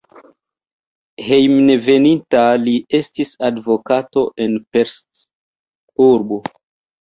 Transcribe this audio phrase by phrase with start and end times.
[1.25, 5.05] Hejmenveninta li estis advokato en Pest
[6.09, 6.43] (urbo).